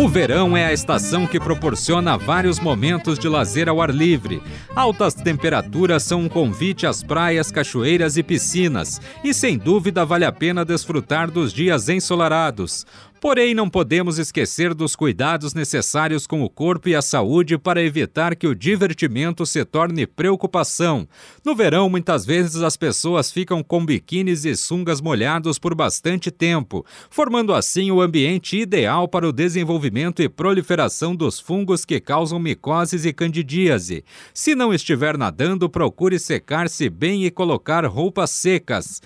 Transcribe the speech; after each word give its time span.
O 0.00 0.06
verão 0.06 0.56
é 0.56 0.64
a 0.64 0.72
estação 0.72 1.26
que 1.26 1.40
proporciona 1.40 2.16
vários 2.16 2.60
momentos 2.60 3.18
de 3.18 3.28
lazer 3.28 3.68
ao 3.68 3.82
ar 3.82 3.92
livre. 3.92 4.40
Altas 4.72 5.12
temperaturas 5.12 6.04
são 6.04 6.20
um 6.20 6.28
convite 6.28 6.86
às 6.86 7.02
praias, 7.02 7.50
cachoeiras 7.50 8.16
e 8.16 8.22
piscinas, 8.22 9.00
e 9.24 9.34
sem 9.34 9.58
dúvida 9.58 10.04
vale 10.04 10.24
a 10.24 10.30
pena 10.30 10.64
desfrutar 10.64 11.28
dos 11.28 11.52
dias 11.52 11.88
ensolarados. 11.88 12.86
Porém, 13.20 13.52
não 13.52 13.68
podemos 13.68 14.18
esquecer 14.18 14.72
dos 14.72 14.94
cuidados 14.94 15.52
necessários 15.52 16.26
com 16.26 16.42
o 16.42 16.48
corpo 16.48 16.88
e 16.88 16.94
a 16.94 17.02
saúde 17.02 17.58
para 17.58 17.82
evitar 17.82 18.36
que 18.36 18.46
o 18.46 18.54
divertimento 18.54 19.44
se 19.44 19.64
torne 19.64 20.06
preocupação. 20.06 21.08
No 21.44 21.54
verão, 21.54 21.90
muitas 21.90 22.24
vezes 22.24 22.62
as 22.62 22.76
pessoas 22.76 23.32
ficam 23.32 23.62
com 23.62 23.84
biquínis 23.84 24.44
e 24.44 24.54
sungas 24.54 25.00
molhados 25.00 25.58
por 25.58 25.74
bastante 25.74 26.30
tempo, 26.30 26.86
formando 27.10 27.52
assim 27.52 27.90
o 27.90 28.00
ambiente 28.00 28.56
ideal 28.56 29.08
para 29.08 29.28
o 29.28 29.32
desenvolvimento 29.32 30.22
e 30.22 30.28
proliferação 30.28 31.14
dos 31.14 31.40
fungos 31.40 31.84
que 31.84 32.00
causam 32.00 32.38
micoses 32.38 33.04
e 33.04 33.12
candidíase. 33.12 34.04
Se 34.32 34.54
não 34.54 34.72
estiver 34.72 35.18
nadando, 35.18 35.68
procure 35.68 36.18
secar-se 36.18 36.88
bem 36.88 37.24
e 37.24 37.30
colocar 37.30 37.84
roupas 37.84 38.30
secas. 38.30 39.00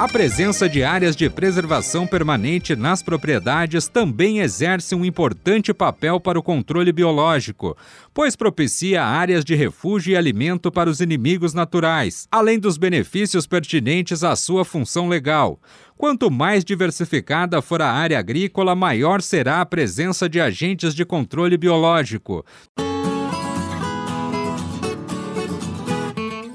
A 0.00 0.08
presença 0.08 0.66
de 0.66 0.82
áreas 0.82 1.14
de 1.14 1.28
preservação 1.28 2.06
permanente 2.06 2.74
nas 2.74 3.02
propriedades 3.02 3.86
também 3.86 4.38
exerce 4.38 4.94
um 4.94 5.04
importante 5.04 5.74
papel 5.74 6.18
para 6.18 6.38
o 6.38 6.42
controle 6.42 6.90
biológico, 6.90 7.76
pois 8.14 8.34
propicia 8.34 9.04
áreas 9.04 9.44
de 9.44 9.54
refúgio 9.54 10.12
e 10.12 10.16
alimento 10.16 10.72
para 10.72 10.88
os 10.88 11.02
inimigos 11.02 11.52
naturais, 11.52 12.26
além 12.32 12.58
dos 12.58 12.78
benefícios 12.78 13.46
pertinentes 13.46 14.24
à 14.24 14.34
sua 14.34 14.64
função 14.64 15.06
legal. 15.06 15.60
Quanto 15.98 16.30
mais 16.30 16.64
diversificada 16.64 17.60
for 17.60 17.82
a 17.82 17.92
área 17.92 18.18
agrícola, 18.18 18.74
maior 18.74 19.20
será 19.20 19.60
a 19.60 19.66
presença 19.66 20.30
de 20.30 20.40
agentes 20.40 20.94
de 20.94 21.04
controle 21.04 21.58
biológico. 21.58 22.42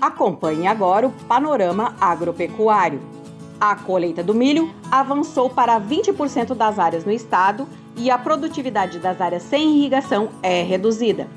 Acompanhe 0.02 0.66
agora 0.66 1.06
o 1.06 1.12
panorama 1.12 1.96
agropecuário. 2.02 3.15
A 3.60 3.76
colheita 3.76 4.22
do 4.22 4.34
milho 4.34 4.74
avançou 4.92 5.50
para 5.50 5.80
20% 5.80 6.54
das 6.54 6.78
áreas 6.78 7.06
no 7.06 7.12
estado 7.12 7.68
e 7.96 8.12
a 8.12 8.18
produtividade 8.18 9.00
das 9.00 9.22
áreas 9.22 9.44
sem 9.44 9.78
irrigação 9.78 10.30
é 10.44 10.62
reduzida. 10.62 11.28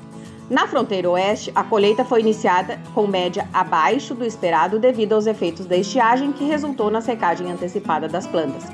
Na 0.49 0.67
fronteira 0.67 1.09
oeste, 1.09 1.51
a 1.53 1.63
colheita 1.63 2.03
foi 2.03 2.21
iniciada 2.21 2.79
com 2.93 3.05
média 3.05 3.47
abaixo 3.53 4.15
do 4.15 4.25
esperado 4.25 4.79
devido 4.79 5.13
aos 5.13 5.27
efeitos 5.27 5.65
da 5.65 5.77
estiagem 5.77 6.31
que 6.31 6.43
resultou 6.43 6.89
na 6.89 7.01
secagem 7.01 7.51
antecipada 7.51 8.07
das 8.07 8.25
plantas. 8.25 8.65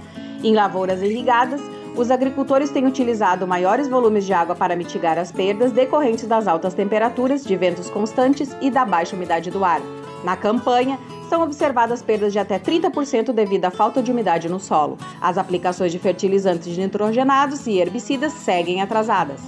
Em 0.42 0.56
lavouras 0.56 1.02
irrigadas, 1.02 1.62
os 1.96 2.10
agricultores 2.10 2.72
têm 2.72 2.86
utilizado 2.86 3.46
maiores 3.46 3.88
volumes 3.88 4.26
de 4.26 4.34
água 4.34 4.56
para 4.56 4.76
mitigar 4.76 5.18
as 5.18 5.32
perdas 5.32 5.72
decorrentes 5.72 6.28
das 6.28 6.48
altas 6.48 6.74
temperaturas, 6.74 7.44
de 7.44 7.56
ventos 7.56 7.90
constantes 7.90 8.56
e 8.62 8.72
da 8.72 8.86
baixa 8.86 9.16
umidade 9.16 9.52
do 9.52 9.64
ar. 9.64 9.82
Na 10.24 10.36
campanha, 10.36 10.98
são 11.36 11.44
observadas 11.44 12.02
perdas 12.02 12.32
de 12.32 12.40
até 12.40 12.58
30% 12.58 13.34
devido 13.34 13.66
à 13.66 13.70
falta 13.70 14.02
de 14.02 14.10
umidade 14.10 14.48
no 14.48 14.58
solo. 14.58 14.98
As 15.20 15.38
aplicações 15.38 15.92
de 15.92 16.00
fertilizantes 16.00 16.78
nitrogenados 16.78 17.68
e 17.68 17.78
herbicidas 17.78 18.32
seguem 18.32 18.82
atrasadas. 18.82 19.42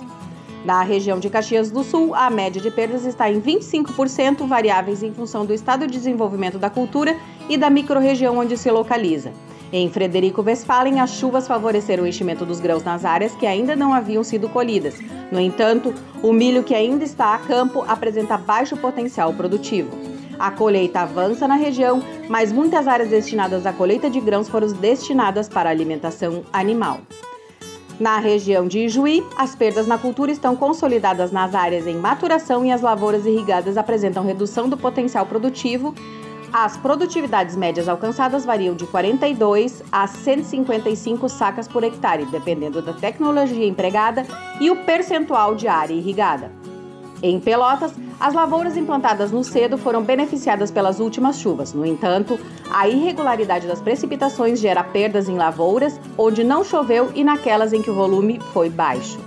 Na 0.65 0.83
região 0.83 1.17
de 1.17 1.29
Caxias 1.29 1.71
do 1.71 1.85
Sul, 1.85 2.13
a 2.13 2.29
média 2.29 2.61
de 2.61 2.69
perdas 2.69 3.05
está 3.05 3.31
em 3.31 3.39
25%, 3.39 4.45
variáveis 4.45 5.01
em 5.01 5.13
função 5.13 5.45
do 5.45 5.53
estado 5.53 5.87
de 5.87 5.93
desenvolvimento 5.93 6.59
da 6.59 6.69
cultura 6.69 7.15
e 7.47 7.57
da 7.57 7.69
microrregião 7.69 8.37
onde 8.37 8.57
se 8.57 8.69
localiza. 8.69 9.31
Em 9.71 9.89
Frederico 9.89 10.41
Westphalen, 10.41 10.99
as 10.99 11.11
chuvas 11.11 11.47
favoreceram 11.47 12.03
o 12.03 12.07
enchimento 12.07 12.45
dos 12.45 12.59
grãos 12.59 12.83
nas 12.83 13.05
áreas 13.05 13.33
que 13.33 13.47
ainda 13.47 13.77
não 13.77 13.93
haviam 13.93 14.25
sido 14.25 14.49
colhidas. 14.49 14.99
No 15.31 15.39
entanto, 15.39 15.93
o 16.21 16.33
milho 16.33 16.63
que 16.63 16.75
ainda 16.75 17.05
está 17.05 17.33
a 17.33 17.37
campo 17.37 17.85
apresenta 17.87 18.37
baixo 18.37 18.75
potencial 18.75 19.33
produtivo. 19.33 20.06
A 20.39 20.51
colheita 20.51 21.01
avança 21.01 21.47
na 21.47 21.55
região, 21.55 22.01
mas 22.29 22.51
muitas 22.51 22.87
áreas 22.87 23.09
destinadas 23.09 23.65
à 23.65 23.73
colheita 23.73 24.09
de 24.09 24.19
grãos 24.19 24.47
foram 24.47 24.67
destinadas 24.67 25.49
para 25.49 25.69
alimentação 25.69 26.43
animal. 26.53 26.99
Na 27.99 28.19
região 28.19 28.67
de 28.67 28.79
Ijuí, 28.85 29.25
as 29.35 29.55
perdas 29.55 29.87
na 29.87 29.97
cultura 29.97 30.31
estão 30.31 30.55
consolidadas 30.55 31.31
nas 31.31 31.55
áreas 31.55 31.87
em 31.87 31.95
maturação 31.95 32.63
e 32.63 32.71
as 32.71 32.81
lavouras 32.81 33.25
irrigadas 33.25 33.75
apresentam 33.75 34.23
redução 34.23 34.69
do 34.69 34.77
potencial 34.77 35.25
produtivo. 35.25 35.95
As 36.53 36.77
produtividades 36.77 37.55
médias 37.55 37.89
alcançadas 37.89 38.45
variam 38.45 38.75
de 38.75 38.85
42 38.85 39.81
a 39.91 40.05
155 40.05 41.27
sacas 41.27 41.67
por 41.67 41.83
hectare, 41.83 42.25
dependendo 42.25 42.83
da 42.83 42.93
tecnologia 42.93 43.65
empregada 43.65 44.23
e 44.61 44.69
o 44.69 44.85
percentual 44.85 45.55
de 45.55 45.67
área 45.67 45.95
irrigada. 45.95 46.51
Em 47.23 47.39
Pelotas, 47.39 47.93
as 48.19 48.33
lavouras 48.33 48.75
implantadas 48.75 49.31
no 49.31 49.43
cedo 49.43 49.77
foram 49.77 50.03
beneficiadas 50.03 50.71
pelas 50.71 50.99
últimas 50.99 51.39
chuvas. 51.39 51.73
No 51.73 51.85
entanto, 51.85 52.39
a 52.71 52.87
irregularidade 52.87 53.67
das 53.67 53.79
precipitações 53.79 54.59
gera 54.59 54.83
perdas 54.83 55.29
em 55.29 55.37
lavouras 55.37 55.99
onde 56.17 56.43
não 56.43 56.63
choveu 56.63 57.11
e 57.13 57.23
naquelas 57.23 57.73
em 57.73 57.81
que 57.81 57.91
o 57.91 57.93
volume 57.93 58.39
foi 58.53 58.69
baixo. 58.69 59.19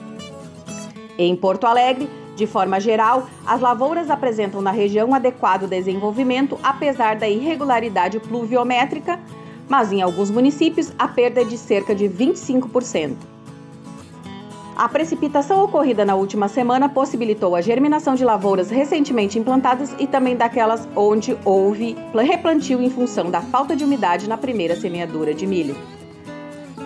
Em 1.17 1.37
Porto 1.37 1.67
Alegre, 1.67 2.09
de 2.35 2.47
forma 2.47 2.81
geral, 2.81 3.29
as 3.47 3.61
lavouras 3.61 4.11
apresentam 4.11 4.61
na 4.63 4.71
região 4.71 5.15
adequado 5.15 5.69
desenvolvimento, 5.69 6.59
apesar 6.63 7.17
da 7.17 7.29
irregularidade 7.29 8.19
pluviométrica, 8.19 9.21
mas 9.69 9.93
em 9.93 10.03
alguns 10.03 10.31
municípios 10.31 10.91
a 10.99 11.07
perda 11.07 11.43
é 11.43 11.45
de 11.45 11.57
cerca 11.57 11.95
de 11.95 12.09
25%. 12.09 13.15
A 14.81 14.89
precipitação 14.89 15.63
ocorrida 15.63 16.07
na 16.07 16.15
última 16.15 16.49
semana 16.49 16.89
possibilitou 16.89 17.55
a 17.55 17.61
germinação 17.61 18.15
de 18.15 18.25
lavouras 18.25 18.71
recentemente 18.71 19.39
implantadas 19.39 19.95
e 19.99 20.07
também 20.07 20.35
daquelas 20.35 20.89
onde 20.97 21.37
houve 21.45 21.99
replantio 22.15 22.81
em 22.81 22.89
função 22.89 23.31
da 23.31 23.43
falta 23.43 23.77
de 23.77 23.85
umidade 23.85 24.27
na 24.27 24.39
primeira 24.39 24.75
semeadura 24.75 25.35
de 25.35 25.47
milho. 25.47 25.77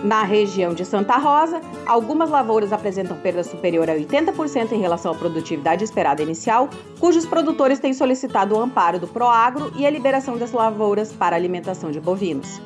Na 0.03 0.23
região 0.23 0.73
de 0.73 0.83
Santa 0.83 1.15
Rosa, 1.15 1.61
algumas 1.85 2.29
lavouras 2.29 2.73
apresentam 2.73 3.15
perda 3.15 3.45
superior 3.45 3.89
a 3.89 3.95
80% 3.95 4.73
em 4.73 4.81
relação 4.81 5.13
à 5.13 5.15
produtividade 5.15 5.85
esperada 5.85 6.21
inicial, 6.21 6.69
cujos 6.99 7.25
produtores 7.25 7.79
têm 7.79 7.93
solicitado 7.93 8.55
o 8.55 8.59
amparo 8.59 8.99
do 8.99 9.07
Proagro 9.07 9.71
e 9.77 9.85
a 9.85 9.89
liberação 9.89 10.37
das 10.37 10.51
lavouras 10.51 11.13
para 11.13 11.37
alimentação 11.37 11.91
de 11.91 12.01
bovinos. 12.01 12.59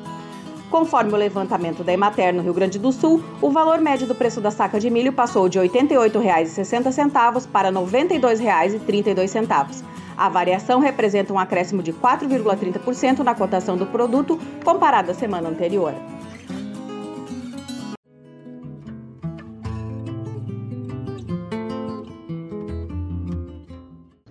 Conforme 0.70 1.12
o 1.12 1.16
levantamento 1.16 1.82
da 1.82 1.92
Emater 1.92 2.32
no 2.32 2.42
Rio 2.42 2.54
Grande 2.54 2.78
do 2.78 2.92
Sul, 2.92 3.20
o 3.42 3.50
valor 3.50 3.80
médio 3.80 4.06
do 4.06 4.14
preço 4.14 4.40
da 4.40 4.52
saca 4.52 4.78
de 4.78 4.88
milho 4.88 5.12
passou 5.12 5.48
de 5.48 5.58
R$ 5.58 5.68
88,60 5.68 7.48
para 7.48 7.70
R$ 7.70 7.74
92,32. 7.74 9.82
A 10.16 10.28
variação 10.28 10.78
representa 10.78 11.32
um 11.32 11.40
acréscimo 11.40 11.82
de 11.82 11.92
4,30% 11.92 13.18
na 13.18 13.34
cotação 13.34 13.76
do 13.76 13.86
produto 13.86 14.38
comparado 14.64 15.10
à 15.10 15.14
semana 15.14 15.48
anterior. 15.48 15.92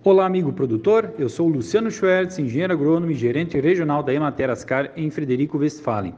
Olá, 0.02 0.26
amigo 0.26 0.54
produtor. 0.54 1.14
Eu 1.20 1.28
sou 1.28 1.50
Luciano 1.50 1.92
Schwertz, 1.92 2.40
engenheiro 2.40 2.72
agrônomo 2.72 3.12
e 3.12 3.16
gerente 3.16 3.60
regional 3.60 4.02
da 4.02 4.14
Emater 4.14 4.50
Ascar 4.50 4.94
em 4.96 5.12
Frederico 5.12 5.58
Westphalen. 5.58 6.16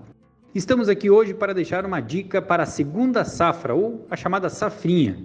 Estamos 0.54 0.90
aqui 0.90 1.10
hoje 1.10 1.34
para 1.34 1.54
deixar 1.54 1.86
uma 1.86 2.02
dica 2.02 2.42
para 2.42 2.64
a 2.64 2.66
segunda 2.66 3.24
safra, 3.24 3.74
ou 3.74 4.06
a 4.10 4.18
chamada 4.18 4.50
safrinha. 4.50 5.16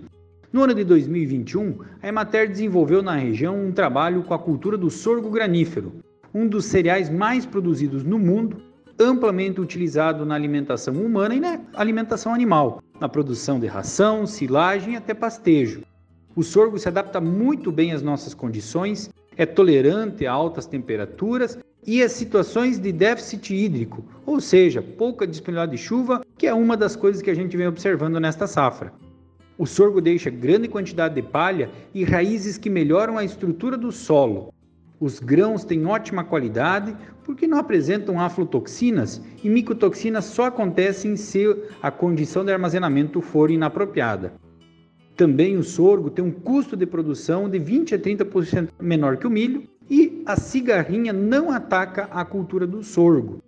No 0.53 0.63
ano 0.63 0.73
de 0.73 0.85
2021, 0.85 1.81
a 2.01 2.07
Emater 2.07 2.49
desenvolveu 2.49 3.03
na 3.03 3.17
região 3.17 3.61
um 3.61 3.73
trabalho 3.73 4.23
com 4.23 4.33
a 4.33 4.39
cultura 4.39 4.79
do 4.79 4.89
sorgo 4.89 5.29
granífero, 5.29 5.95
um 6.33 6.47
dos 6.47 6.67
cereais 6.67 7.11
mais 7.11 7.45
produzidos 7.45 8.05
no 8.05 8.21
mundo, 8.21 8.63
amplamente 9.01 9.61
utilizado 9.61 10.25
na 10.25 10.37
alimentação 10.37 10.95
humana 10.95 11.35
e 11.35 11.41
na 11.41 11.61
alimentação 11.75 12.33
animal, 12.33 12.81
na 13.01 13.09
produção 13.09 13.59
de 13.59 13.67
ração, 13.67 14.29
silagem 14.29 14.95
e 14.95 14.97
até 14.97 15.13
pastejo. 15.13 15.83
O 16.37 16.45
sorgo 16.45 16.79
se 16.79 16.87
adapta 16.87 17.21
muito 17.21 17.73
bem 17.73 17.91
às 17.91 18.01
nossas 18.01 18.33
condições, 18.33 19.11
é 19.37 19.45
tolerante 19.45 20.25
a 20.25 20.33
altas 20.33 20.67
temperaturas 20.67 21.59
e 21.87 22.03
as 22.03 22.13
situações 22.13 22.79
de 22.79 22.91
déficit 22.91 23.55
hídrico, 23.55 24.05
ou 24.27 24.41
seja, 24.41 24.83
pouca 24.83 25.27
disponibilidade 25.27 25.77
de 25.77 25.79
chuva, 25.79 26.23
que 26.37 26.47
é 26.47 26.53
uma 26.53 26.77
das 26.77 26.97
coisas 26.97 27.23
que 27.23 27.31
a 27.31 27.35
gente 27.35 27.57
vem 27.57 27.69
observando 27.69 28.19
nesta 28.19 28.47
safra. 28.47 28.93
O 29.57 29.65
sorgo 29.65 30.01
deixa 30.01 30.29
grande 30.29 30.69
quantidade 30.69 31.15
de 31.15 31.23
palha 31.23 31.71
e 31.95 32.05
raízes 32.05 32.59
que 32.59 32.69
melhoram 32.69 33.17
a 33.17 33.25
estrutura 33.25 33.77
do 33.77 33.93
solo. 33.93 34.53
Os 34.99 35.21
grãos 35.21 35.65
têm 35.65 35.87
ótima 35.87 36.25
qualidade 36.25 36.97
porque 37.23 37.47
não 37.47 37.59
apresentam 37.59 38.21
aflotoxinas 38.21 39.23
e 39.43 39.49
micotoxinas 39.49 40.25
só 40.25 40.47
acontecem 40.47 41.17
se 41.17 41.45
a 41.83 41.91
condição 41.91 42.45
de 42.45 42.53
armazenamento 42.53 43.21
for 43.21 43.51
inapropriada. 43.51 44.35
Também 45.17 45.57
o 45.57 45.63
sorgo 45.63 46.11
tem 46.11 46.25
um 46.25 46.31
custo 46.31 46.77
de 46.77 46.85
produção 46.85 47.49
de 47.49 47.59
20 47.59 47.95
a 47.95 47.99
30% 47.99 48.69
menor 48.81 49.17
que 49.17 49.27
o 49.27 49.31
milho 49.31 49.63
e 49.89 50.23
a 50.27 50.37
cigarrinha 50.37 51.13
não 51.13 51.51
ataca 51.51 52.05
a 52.11 52.25
cultura 52.25 52.67
do 52.67 52.83
sorgo. 52.83 53.43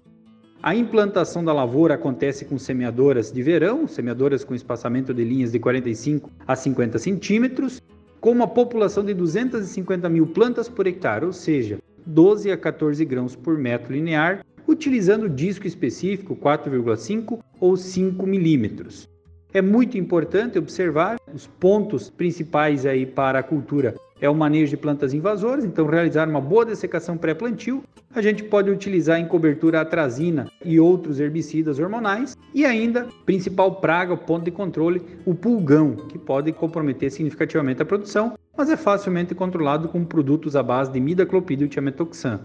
A 0.63 0.75
implantação 0.75 1.45
da 1.45 1.53
lavoura 1.53 1.95
acontece 1.95 2.45
com 2.45 2.59
semeadoras 2.59 3.31
de 3.31 3.43
verão, 3.43 3.87
semeadoras 3.87 4.43
com 4.43 4.55
espaçamento 4.55 5.15
de 5.15 5.23
linhas 5.23 5.53
de 5.53 5.59
45 5.59 6.31
a 6.47 6.57
50 6.57 6.99
centímetros, 6.99 7.81
com 8.21 8.33
uma 8.33 8.49
população 8.49 9.05
de 9.05 9.15
250 9.15 10.09
mil 10.09 10.27
plantas 10.27 10.69
por 10.69 10.87
hectare, 10.87 11.25
ou 11.25 11.33
seja, 11.33 11.79
12 12.05 12.51
a 12.51 12.57
14 12.57 13.05
grãos 13.05 13.37
por 13.37 13.57
metro 13.57 13.93
linear, 13.93 14.45
utilizando 14.67 15.29
disco 15.29 15.67
específico 15.67 16.35
4,5 16.35 17.39
ou 17.61 17.77
5 17.77 18.27
milímetros. 18.27 19.09
É 19.53 19.63
muito 19.63 19.97
importante 19.97 20.59
observar 20.59 21.19
os 21.33 21.47
pontos 21.47 22.11
principais 22.11 22.85
aí 22.85 23.07
para 23.07 23.39
a 23.39 23.43
cultura 23.43 23.95
é 24.21 24.29
o 24.29 24.35
manejo 24.35 24.71
de 24.71 24.77
plantas 24.77 25.15
invasoras, 25.15 25.65
então 25.65 25.87
realizar 25.87 26.29
uma 26.29 26.41
boa 26.41 26.65
dessecação 26.65 27.17
pré-plantio. 27.17 27.83
A 28.15 28.21
gente 28.21 28.43
pode 28.45 28.71
utilizar 28.71 29.21
em 29.21 29.27
cobertura 29.27 29.81
atrazina 29.81 30.51
e 30.65 30.81
outros 30.81 31.21
herbicidas 31.21 31.79
hormonais 31.79 32.37
e 32.55 32.65
ainda, 32.65 33.07
principal 33.25 33.77
praga, 33.77 34.15
o 34.15 34.19
ponto 34.19 34.45
de 34.45 34.51
controle, 34.51 35.03
o 35.25 35.35
pulgão, 35.35 35.95
que 35.95 36.19
pode 36.19 36.53
comprometer 36.53 37.11
significativamente 37.11 37.83
a 37.83 37.87
produção, 37.87 38.35
mas 38.57 38.71
é 38.71 38.77
facilmente 38.77 39.35
controlado 39.35 39.89
com 39.89 40.05
produtos 40.05 40.57
à 40.57 40.63
base 40.63 40.91
de 40.91 41.01
midacloprid 41.01 41.63
e 41.63 41.69
tiametoxan. 41.69 42.41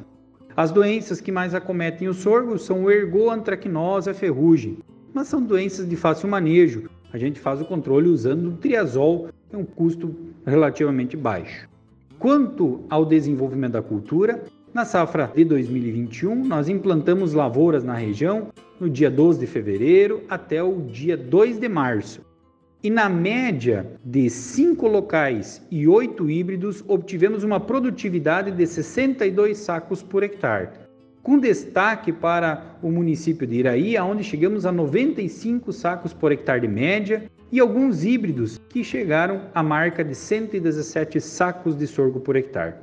As 0.55 0.69
doenças 0.69 1.19
que 1.19 1.31
mais 1.31 1.55
acometem 1.55 2.07
o 2.07 2.13
sorgo 2.13 2.59
são 2.59 2.83
o 2.83 2.91
ergoantracnose 2.91 4.09
e 4.09 4.11
a 4.11 4.13
ferrugem, 4.13 4.77
mas 5.11 5.27
são 5.27 5.41
doenças 5.41 5.89
de 5.89 5.95
fácil 5.95 6.29
manejo. 6.29 6.89
A 7.13 7.17
gente 7.19 7.39
faz 7.39 7.61
o 7.61 7.65
controle 7.65 8.09
usando 8.09 8.47
o 8.47 8.57
triazol, 8.57 9.29
que 9.47 9.55
é 9.55 9.59
um 9.59 9.63
custo 9.63 10.15
relativamente 10.43 11.15
baixo. 11.15 11.69
Quanto 12.17 12.83
ao 12.89 13.05
desenvolvimento 13.05 13.73
da 13.73 13.83
cultura, 13.83 14.43
na 14.73 14.83
safra 14.83 15.31
de 15.35 15.45
2021, 15.45 16.43
nós 16.43 16.67
implantamos 16.67 17.33
lavouras 17.33 17.83
na 17.83 17.93
região 17.93 18.47
no 18.79 18.89
dia 18.89 19.11
12 19.11 19.41
de 19.41 19.45
fevereiro 19.45 20.23
até 20.27 20.63
o 20.63 20.81
dia 20.81 21.15
2 21.15 21.59
de 21.59 21.69
março. 21.69 22.21
E 22.81 22.89
na 22.89 23.07
média 23.07 23.85
de 24.03 24.27
cinco 24.31 24.87
locais 24.87 25.61
e 25.69 25.87
oito 25.87 26.27
híbridos, 26.31 26.83
obtivemos 26.87 27.43
uma 27.43 27.59
produtividade 27.59 28.49
de 28.49 28.65
62 28.65 29.59
sacos 29.59 30.01
por 30.01 30.23
hectare, 30.23 30.69
com 31.23 31.39
destaque 31.39 32.11
para 32.11 32.77
o 32.83 32.91
município 32.91 33.47
de 33.47 33.55
Iraí, 33.55 33.97
onde 33.97 34.23
chegamos 34.23 34.65
a 34.65 34.71
95 34.71 35.71
sacos 35.71 36.13
por 36.13 36.33
hectare 36.33 36.61
de 36.61 36.67
média, 36.67 37.23
e 37.49 37.59
alguns 37.59 38.03
híbridos 38.03 38.59
que 38.69 38.83
chegaram 38.83 39.43
à 39.53 39.63
marca 39.63 40.03
de 40.03 40.13
117 40.13 41.21
sacos 41.21 41.77
de 41.77 41.87
sorgo 41.87 42.19
por 42.19 42.35
hectare. 42.35 42.75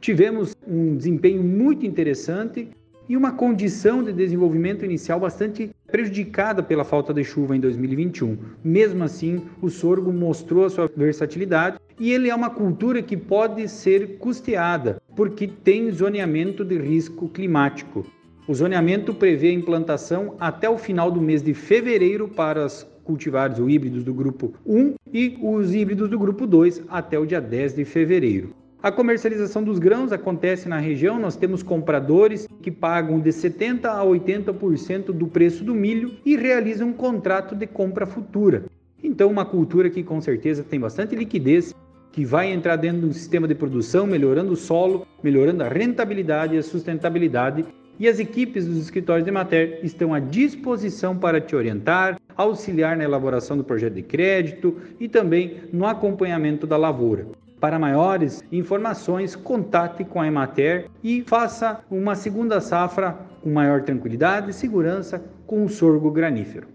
Tivemos 0.00 0.54
um 0.66 0.94
desempenho 0.96 1.42
muito 1.42 1.84
interessante 1.84 2.68
e 3.08 3.16
uma 3.16 3.32
condição 3.32 4.02
de 4.02 4.12
desenvolvimento 4.12 4.84
inicial 4.84 5.20
bastante 5.20 5.70
prejudicada 5.90 6.62
pela 6.62 6.84
falta 6.84 7.12
de 7.12 7.22
chuva 7.22 7.56
em 7.56 7.60
2021. 7.60 8.36
Mesmo 8.62 9.04
assim, 9.04 9.42
o 9.60 9.68
sorgo 9.68 10.12
mostrou 10.12 10.64
a 10.64 10.70
sua 10.70 10.90
versatilidade 10.96 11.78
e 11.98 12.12
ele 12.12 12.28
é 12.28 12.34
uma 12.34 12.50
cultura 12.50 13.02
que 13.02 13.16
pode 13.16 13.68
ser 13.68 14.18
custeada, 14.18 15.00
porque 15.14 15.46
tem 15.46 15.90
zoneamento 15.90 16.64
de 16.64 16.78
risco 16.78 17.28
climático. 17.28 18.04
O 18.46 18.54
zoneamento 18.54 19.14
prevê 19.14 19.48
a 19.48 19.54
implantação 19.54 20.34
até 20.38 20.68
o 20.68 20.76
final 20.76 21.10
do 21.10 21.20
mês 21.20 21.42
de 21.42 21.54
fevereiro 21.54 22.28
para 22.28 22.64
as 22.64 22.86
cultivares 23.04 23.58
ou 23.58 23.70
híbridos 23.70 24.02
do 24.02 24.12
grupo 24.12 24.54
1 24.66 24.94
e 25.12 25.38
os 25.40 25.74
híbridos 25.74 26.10
do 26.10 26.18
grupo 26.18 26.46
2 26.46 26.82
até 26.88 27.18
o 27.18 27.26
dia 27.26 27.40
10 27.40 27.74
de 27.74 27.84
fevereiro. 27.84 28.54
A 28.84 28.92
comercialização 28.92 29.64
dos 29.64 29.78
grãos 29.78 30.12
acontece 30.12 30.68
na 30.68 30.78
região, 30.78 31.18
nós 31.18 31.36
temos 31.36 31.62
compradores 31.62 32.46
que 32.60 32.70
pagam 32.70 33.18
de 33.18 33.32
70 33.32 33.90
a 33.90 34.04
80% 34.04 35.06
do 35.06 35.26
preço 35.26 35.64
do 35.64 35.74
milho 35.74 36.18
e 36.22 36.36
realizam 36.36 36.88
um 36.88 36.92
contrato 36.92 37.56
de 37.56 37.66
compra 37.66 38.04
futura. 38.04 38.66
Então, 39.02 39.30
uma 39.30 39.46
cultura 39.46 39.88
que 39.88 40.02
com 40.02 40.20
certeza 40.20 40.62
tem 40.62 40.78
bastante 40.78 41.16
liquidez, 41.16 41.74
que 42.12 42.26
vai 42.26 42.52
entrar 42.52 42.76
dentro 42.76 43.06
do 43.06 43.14
sistema 43.14 43.48
de 43.48 43.54
produção, 43.54 44.06
melhorando 44.06 44.52
o 44.52 44.56
solo, 44.56 45.06
melhorando 45.22 45.62
a 45.62 45.68
rentabilidade 45.68 46.54
e 46.54 46.58
a 46.58 46.62
sustentabilidade 46.62 47.64
e 47.98 48.06
as 48.06 48.18
equipes 48.18 48.66
dos 48.66 48.76
escritórios 48.76 49.24
de 49.24 49.30
Mater 49.30 49.80
estão 49.82 50.12
à 50.12 50.20
disposição 50.20 51.16
para 51.16 51.40
te 51.40 51.56
orientar, 51.56 52.20
auxiliar 52.36 52.98
na 52.98 53.04
elaboração 53.04 53.56
do 53.56 53.64
projeto 53.64 53.94
de 53.94 54.02
crédito 54.02 54.76
e 55.00 55.08
também 55.08 55.62
no 55.72 55.86
acompanhamento 55.86 56.66
da 56.66 56.76
lavoura. 56.76 57.26
Para 57.64 57.78
maiores 57.78 58.44
informações, 58.52 59.34
contate 59.34 60.04
com 60.04 60.20
a 60.20 60.26
Emater 60.26 60.90
e 61.02 61.22
faça 61.22 61.80
uma 61.90 62.14
segunda 62.14 62.60
safra 62.60 63.16
com 63.42 63.50
maior 63.50 63.80
tranquilidade 63.80 64.50
e 64.50 64.52
segurança 64.52 65.24
com 65.46 65.64
o 65.64 65.68
sorgo 65.70 66.10
granífero. 66.10 66.68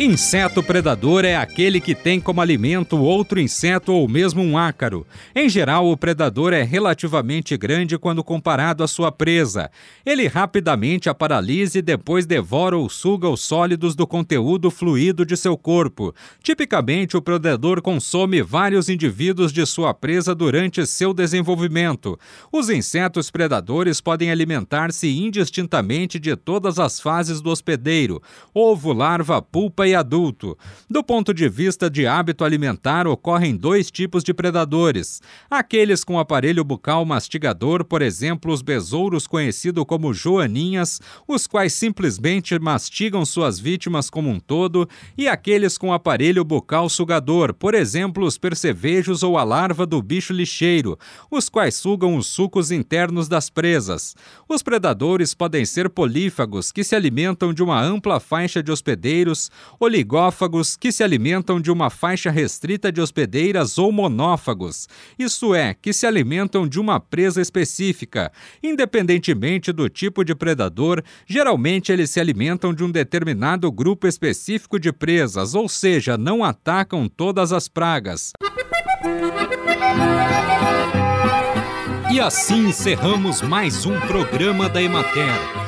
Inseto 0.00 0.62
predador 0.62 1.24
é 1.24 1.34
aquele 1.34 1.80
que 1.80 1.92
tem 1.92 2.20
como 2.20 2.40
alimento 2.40 2.96
outro 2.96 3.40
inseto 3.40 3.92
ou 3.92 4.06
mesmo 4.06 4.40
um 4.40 4.56
ácaro. 4.56 5.04
Em 5.34 5.48
geral, 5.48 5.90
o 5.90 5.96
predador 5.96 6.52
é 6.52 6.62
relativamente 6.62 7.56
grande 7.56 7.98
quando 7.98 8.22
comparado 8.22 8.84
à 8.84 8.86
sua 8.86 9.10
presa. 9.10 9.68
Ele 10.06 10.28
rapidamente 10.28 11.08
a 11.08 11.14
paralisa 11.14 11.80
e 11.80 11.82
depois 11.82 12.26
devora 12.26 12.76
ou 12.76 12.88
suga 12.88 13.28
os 13.28 13.40
sólidos 13.40 13.96
do 13.96 14.06
conteúdo 14.06 14.70
fluido 14.70 15.26
de 15.26 15.36
seu 15.36 15.58
corpo. 15.58 16.14
Tipicamente, 16.44 17.16
o 17.16 17.22
predador 17.22 17.82
consome 17.82 18.40
vários 18.40 18.88
indivíduos 18.88 19.52
de 19.52 19.66
sua 19.66 19.92
presa 19.92 20.32
durante 20.32 20.86
seu 20.86 21.12
desenvolvimento. 21.12 22.16
Os 22.52 22.70
insetos 22.70 23.32
predadores 23.32 24.00
podem 24.00 24.30
alimentar-se 24.30 25.08
indistintamente 25.08 26.20
de 26.20 26.36
todas 26.36 26.78
as 26.78 27.00
fases 27.00 27.40
do 27.40 27.50
hospedeiro: 27.50 28.22
ovo, 28.54 28.92
larva, 28.92 29.42
pulpa 29.42 29.87
e 29.88 29.94
adulto. 29.94 30.56
Do 30.88 31.02
ponto 31.02 31.34
de 31.34 31.48
vista 31.48 31.90
de 31.90 32.06
hábito 32.06 32.44
alimentar, 32.44 33.06
ocorrem 33.06 33.56
dois 33.56 33.90
tipos 33.90 34.22
de 34.22 34.32
predadores: 34.32 35.20
aqueles 35.50 36.04
com 36.04 36.18
aparelho 36.18 36.62
bucal 36.62 37.04
mastigador, 37.04 37.84
por 37.84 38.02
exemplo, 38.02 38.52
os 38.52 38.62
besouros 38.62 39.26
conhecidos 39.26 39.84
como 39.86 40.14
joaninhas, 40.14 41.00
os 41.26 41.46
quais 41.46 41.72
simplesmente 41.72 42.58
mastigam 42.58 43.24
suas 43.24 43.58
vítimas 43.58 44.10
como 44.10 44.28
um 44.28 44.38
todo, 44.38 44.88
e 45.16 45.28
aqueles 45.28 45.78
com 45.78 45.92
aparelho 45.92 46.44
bucal 46.44 46.88
sugador, 46.88 47.54
por 47.54 47.74
exemplo, 47.74 48.24
os 48.24 48.38
percevejos 48.38 49.22
ou 49.22 49.38
a 49.38 49.44
larva 49.44 49.86
do 49.86 50.00
bicho 50.02 50.32
lixeiro, 50.32 50.98
os 51.30 51.48
quais 51.48 51.74
sugam 51.74 52.16
os 52.16 52.26
sucos 52.26 52.70
internos 52.70 53.28
das 53.28 53.48
presas. 53.50 54.14
Os 54.48 54.62
predadores 54.62 55.34
podem 55.34 55.64
ser 55.64 55.88
polífagos, 55.88 56.70
que 56.72 56.84
se 56.84 56.94
alimentam 56.94 57.52
de 57.52 57.62
uma 57.62 57.80
ampla 57.82 58.20
faixa 58.20 58.62
de 58.62 58.70
hospedeiros, 58.70 59.50
oligófagos 59.78 60.76
que 60.76 60.90
se 60.90 61.02
alimentam 61.02 61.60
de 61.60 61.70
uma 61.70 61.90
faixa 61.90 62.30
restrita 62.30 62.90
de 62.90 63.00
hospedeiras 63.00 63.78
ou 63.78 63.92
monófagos, 63.92 64.88
isso 65.18 65.54
é, 65.54 65.74
que 65.74 65.92
se 65.92 66.06
alimentam 66.06 66.66
de 66.66 66.80
uma 66.80 66.98
presa 66.98 67.40
específica. 67.40 68.32
Independentemente 68.62 69.72
do 69.72 69.88
tipo 69.88 70.24
de 70.24 70.34
predador, 70.34 71.02
geralmente 71.26 71.92
eles 71.92 72.10
se 72.10 72.20
alimentam 72.20 72.72
de 72.74 72.82
um 72.82 72.90
determinado 72.90 73.70
grupo 73.70 74.06
específico 74.06 74.78
de 74.78 74.92
presas, 74.92 75.54
ou 75.54 75.68
seja, 75.68 76.16
não 76.16 76.42
atacam 76.42 77.08
todas 77.08 77.52
as 77.52 77.68
pragas. 77.68 78.32
E 82.10 82.20
assim 82.20 82.68
encerramos 82.68 83.42
mais 83.42 83.84
um 83.84 84.00
programa 84.00 84.68
da 84.68 84.82
Emater. 84.82 85.67